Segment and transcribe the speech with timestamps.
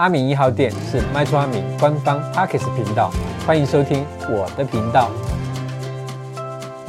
[0.00, 3.12] 阿明一号店是麦厨阿明官方 Podcast 频道，
[3.46, 5.10] 欢迎收听我的频道。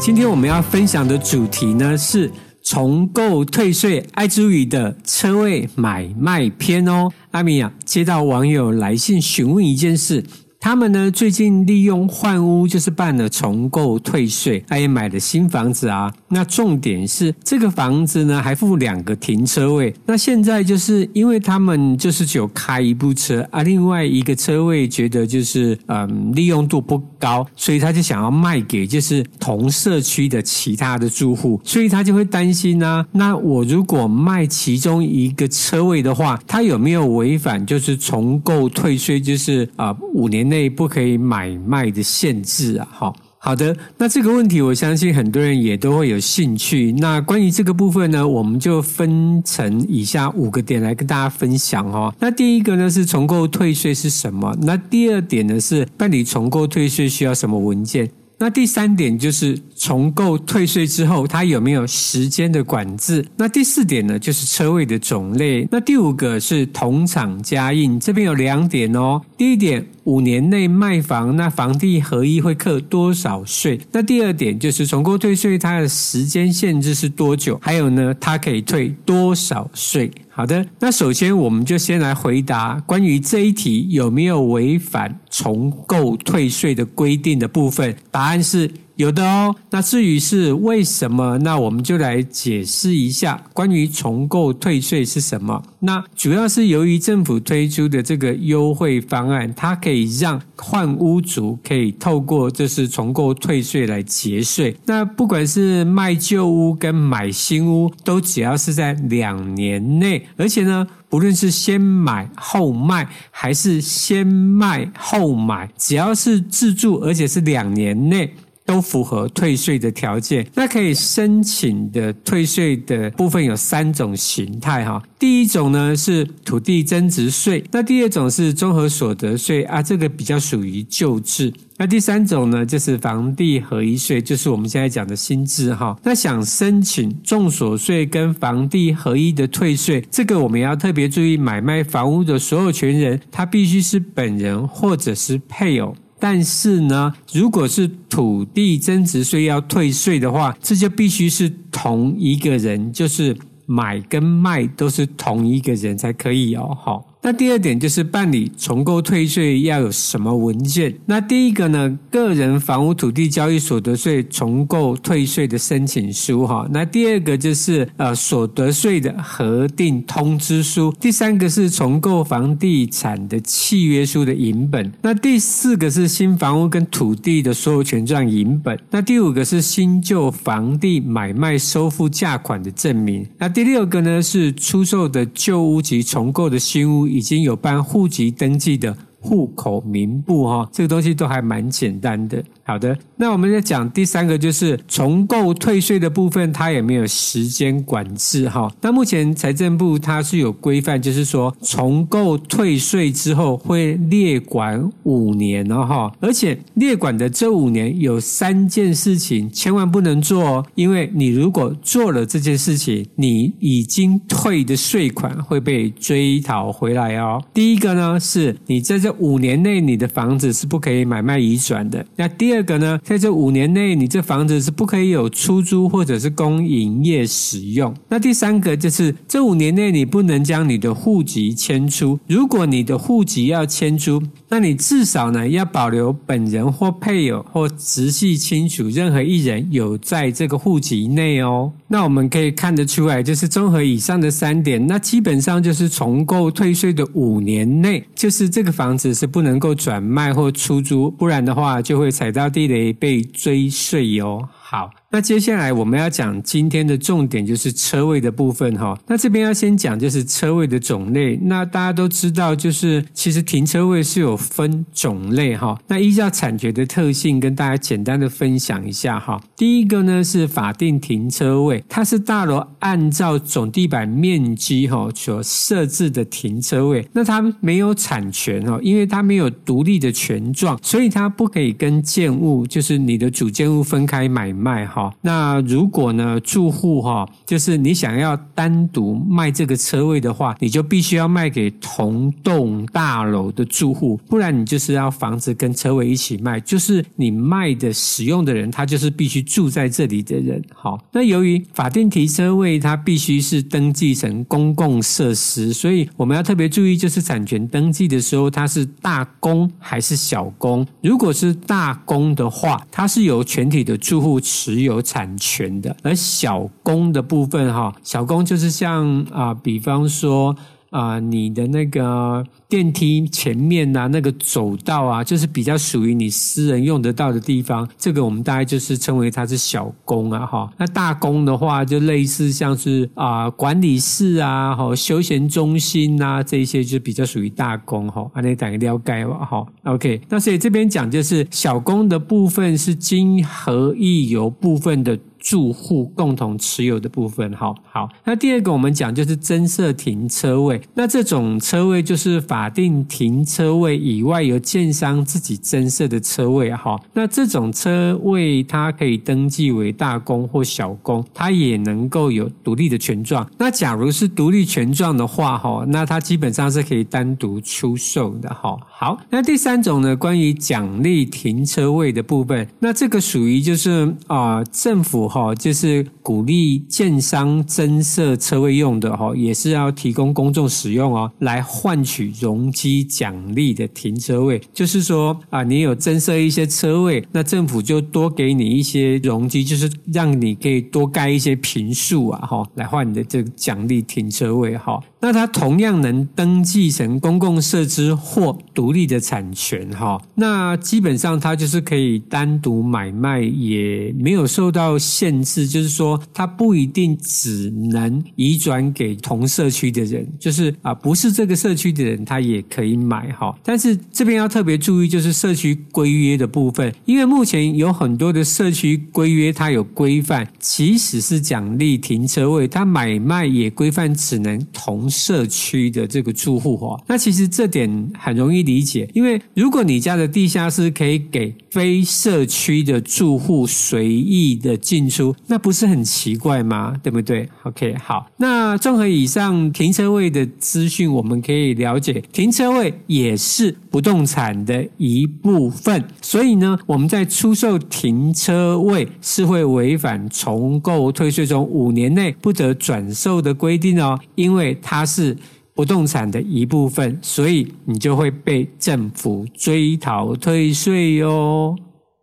[0.00, 2.28] 今天我们要分享的主题呢是
[2.64, 7.08] 重构退税爱之语的车位买卖篇哦。
[7.30, 10.24] 阿明啊，接到网友来信询问一件事。
[10.66, 16.12] 他们呢，最近利用换屋，就是办了重购退税，他也买了新房子啊。
[16.26, 19.94] 那重点是这个房子呢，还附两个停车位。
[20.06, 40.55] 那现在就是因为他们就是只有开一部车啊，另外一个车位觉得就是嗯利用度不高，所以他就想要卖给就是同社区的其他的住户，所以他就会担心呢、那我如果卖其中一个车位的话，他有没有违反就是重购退税，就是啊、五年内。
[40.56, 46.90] 内不可以买卖的限制啊，好好的，那这个问题我相信很多人也都会有兴趣。
[46.92, 52.12] 那关于这个部分呢，我们就分成以下五个点来跟大家分享哦。
[52.18, 54.56] 那第一个呢是重购退税是什么？
[54.62, 58.10] 那第二点呢是办理重购退税需要什么文件？
[58.38, 63.24] 那第三点就是重构退税之后，它有没有时间的管制？
[63.36, 65.66] 那第四点呢，就是车位的种类。
[65.70, 69.22] 那第五个是同厂加印，这边有两点哦。
[69.38, 73.80] 第一点，五年内卖房，那房地合一会课多少税？
[73.90, 77.58] 那第二点就是重构退税，它的时间限制是多久？
[77.62, 80.10] 还有呢，它可以退多少税？
[80.36, 89.54] 好的，那首先我们就先来回答关于这一题有没有违反重构退税的规定的部分，答案是有的哦。
[89.70, 95.62] 那至于是为什么，那我们就来解释一下关于重购退税是什么。
[95.80, 104.76] 那主要是由于政府推出的这个优惠方案，它可以让换屋族可以透过就是重购退税来节税。
[104.86, 110.26] 那不管是卖旧屋跟买新屋，都只要是在两年内。
[110.36, 118.34] 而且呢，不论是先买后卖，还是先卖后买，只要是自住，而且是两年内。
[118.66, 125.02] 都符合退税的条件，那可以申请的退税的部分有三种形态哈。
[125.18, 131.50] 第一种呢是土地增值税，那第二种是综合所得税啊，这个比较属于旧制。
[131.78, 135.96] 那第三种呢就是房地合一税，就是我们现在讲的新制哈。
[136.02, 145.94] 那想申请重所税跟房地合一的退税，这个我们要特别注意，买卖房屋的所有权人，他必须是本人或者是配偶。
[146.18, 157.15] 但是呢，如果是土地增值税要退税的话，这就必须是同一个人，就是买跟卖都是同一个人才可以哦，好。
[157.26, 160.96] 那第二点就是办理重购退税要有什么文件？
[161.06, 166.68] 那第一个呢，个人房屋土地交易所得税重购退税的申请书哈。
[166.70, 170.94] 那第二个就是呃所得税的核定通知书。
[171.00, 174.92] 第三个是重购房地产的契约书的影本。
[175.02, 178.78] 那第四个是新房屋跟土地的所有权状影本。
[178.88, 183.26] 那第五个是新旧房地买卖收付价款的证明。
[183.36, 187.15] 那第六个呢是出售的旧屋及重购的新屋。
[187.16, 192.44] 已经有办户籍登记的户口名簿哈，这个东西都还蛮简单的。
[192.68, 198.68] 好的，那我们再讲第三个，就是重购退税的部分，它也没有时间管制哈。
[198.80, 217.40] 那目前财政部它是有规范，就是说重购退税之后会列管五年哦哈，而且列管的这五年有三件事情千万不能做哦，因为你如果做了这件事情，你已经退的税款会被追讨回来哦。
[217.54, 222.04] 第一个呢，是你在这五年内你的房子是不可以买卖移转的。
[222.16, 227.94] 那第二第二个呢，在这五年内，你这房子是不可以有出租或者是供营业使用。
[228.08, 232.18] 那第三个就是这五年内，你不能将你的户籍迁出。
[232.26, 241.70] 如果你的户籍要迁出，那你至少呢要保留本人或配偶或直系亲属任何一人有在这个户籍内哦。
[241.88, 252.45] 那我们可以看得出来，就是综合以上的三点，那基本上就是重购退税的五年内，就是这个房子是不能够转卖或出租，不然的话就会踩到。
[252.48, 254.90] 地雷被追碎哟，好。
[255.16, 258.94] 那接下来我们要讲今天的重点就是车位的部分哈。
[259.06, 261.38] 那这边要先讲就是车位的种类。
[261.44, 265.80] 那大家都知道，就是其实停车位是有分种类哈。
[265.86, 269.42] 那依照产权的特性，跟大家简单的分享一下哈。
[269.56, 277.08] 第一个呢是法定停车位，它是大楼按照总地板面积哈所设置的停车位。
[277.14, 285.05] 那它没有产权哈，因为它没有独立的权状，所以它不可以跟建物，就是你的主建物分开买卖哈。
[285.20, 300.62] 那如果呢，住户哈，就是你想要单独卖这个车位的话，你就必须要卖给同栋大楼的住户，不然你就是要房子跟车位一起卖，就是你卖的使用的人，他就是必须住在这里的人。
[300.74, 310.86] 好，那由于法定停车位它必须是登记成公共设施，所以我们要特别注意，就是产权登记的时候，它是大公还是小公？
[311.02, 320.56] 如果是大公的话，它是由全体的住户持有有产权的，而小工的部分，哈，小工就是像啊，比方说。
[320.96, 330.72] 啊、你的那个电梯前面呐、啊，那个走道啊，就是比较属于你私人用得到的地方，这个我们大概就是称为它是小公啊，哈。
[330.78, 338.22] 那大公的话，就类似像是啊、管理室啊，哈休闲中心啊，这一些就比较属于大公哈。
[338.32, 339.66] 啊，那大家了解吧，哈。
[339.84, 345.18] OK，那所以这边讲就是小公的部分是经合意由部分的。
[345.46, 348.08] 住户共同持有的部分，好好。
[348.24, 357.00] 那第二个我们讲就是增设停车位，那这种车位就是法定停车位以外由建商自己增设的车位，哈。
[357.12, 363.48] 那这种车位它可以登记为大公或小公，它也能够有独立的权状。
[363.56, 368.76] 那假如是独立权状的话，哈，那它基本上是可以单独出售的，哈。
[368.90, 375.30] 好，那第三种呢，关于奖励停车位的部分，那这个属于就是啊、政府。
[375.36, 384.58] 哦，就是鼓励建商增设车位用的哈，也是要提供公众使用哦，来换取容积奖励的停车位。
[384.72, 394.98] 就是说啊，你有增设一些车位，那政府就多给你一些容积，就是让你可以多盖一些坪数啊，哈，来换你的这个奖励停车位哈。
[395.20, 400.18] 那它同样能登记成公共设施或独立的产权哈。
[400.36, 405.25] 那基本上它就是可以单独买卖，也没有受到限。
[405.26, 413.52] 限制就是说，它不一定只能移转给同社区的人，就是啊，不是这个社区的人，他也可以买哈。
[413.64, 427.02] 但是这边要特别注意，就是社区规约的部分，因为目前有很多的社区规约，它有规范，即使是奖励停车位，它买卖也规范只能同社区的这个住户哈。
[427.08, 435.34] 那其实这点很容易理解，因为如果你家的地下室可以给非社区的住户随意的进出。
[435.46, 436.94] 那不是很奇怪吗？
[437.02, 438.30] 对不对？OK，好。
[438.36, 446.04] 那综合以上停车位的资讯，我们可以了解，停车位也是不动产的一部分。
[446.20, 455.36] 所以呢，我们在出售停车位是会违反重购退税中五年内不得转售的规定哦，因为它是
[455.74, 461.76] 不动产的一部分，所以你就会被政府追讨退税哟。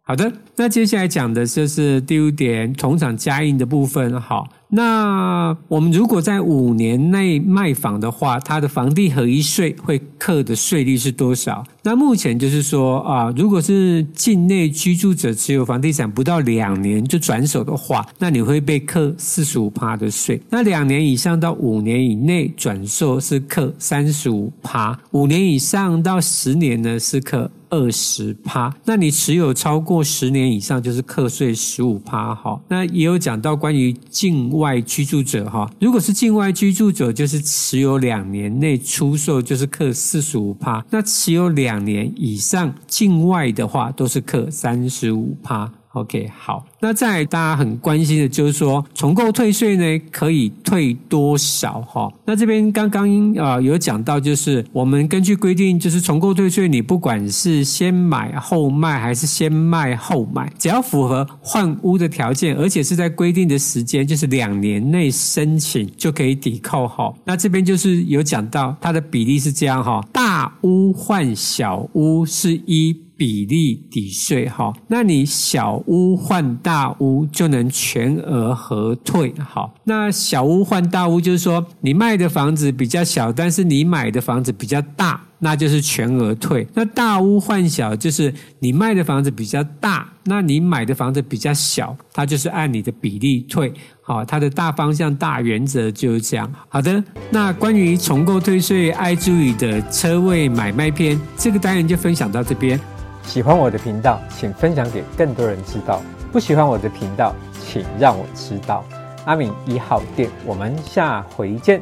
[0.06, 4.22] 好的，那接下来讲的就是第五点，同场加印的部分。
[4.22, 11.64] 好，那我们如果在五年内卖房的话，它的房地合一税会课的税率是多少？
[11.82, 20.40] 那目前就是说啊，如果是境内居住者持有房地产不到两年就转手的话，那你会被课四十五趴的税。
[20.52, 27.50] 那两年以上到五年以内转售是课三十五趴，五年以上到十年呢是课。
[27.74, 32.62] 二十趴，那你持有超过十年以上就是课税十五趴哈。
[32.68, 45.72] 那也有讲到关于境外居住者哈，如果是境外居住者，就是持有两年内出售就是课四十五趴，那持有两年以上境外的话都是课三十五趴。
[45.94, 46.66] OK，好。
[46.80, 51.82] 那再大家很关心的就是说，重购退税呢可以退多少？
[51.82, 66.88] 哈，那这边刚刚啊有讲到，就是我们根据规定，就是重购退税，你不管是先买后卖还是先卖后买，只要符合换屋的条件，而且是在规定的时间，就是两年内申请就可以抵扣。
[66.88, 73.00] 哈，那这边就是有讲到它的比例是这样哈，大屋换小屋是一。
[73.24, 79.34] 比例抵税哈，那你小屋换大屋就能全额核退。
[79.40, 86.68] 好，那小屋换大屋就是说你卖的房子比较小，但是你买的房子比较大，那就是全额退。
[86.74, 93.74] 那大屋换小就是你卖的房子比较大，那你买的房子比较小，它就是按你的比例退。
[94.02, 96.52] 好，它的大方向、大原则就是这样。
[96.68, 97.02] 好的，
[97.32, 102.78] 那关于重购退税爱注意的车位买卖篇，这个单元就分享到这边。
[103.24, 106.02] 喜欢我的频道，请分享给更多人知道。
[106.32, 108.84] 不喜欢我的频道，请让我知道。
[109.26, 111.82] 阿敏一号店，我们下回见。